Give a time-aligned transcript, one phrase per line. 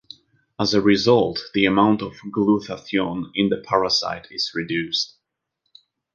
[0.59, 5.13] As a result, the amount of glutathione in the parasite is reduced.